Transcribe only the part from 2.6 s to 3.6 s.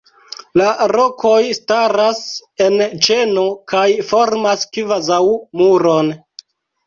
en ĉeno